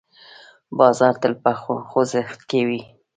[0.77, 1.51] بازار تل په
[1.91, 2.81] خوځښت کې وي.